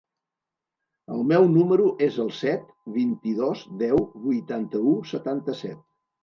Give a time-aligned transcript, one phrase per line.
[1.15, 2.63] El meu número es el set,
[2.95, 5.87] vint-i-dos, deu, vuitanta-u, setanta-set.